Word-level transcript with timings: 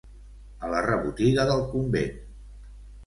A 0.67 0.71
la 0.71 0.79
rebotiga 0.87 1.45
del 1.51 1.61
convent. 1.75 2.19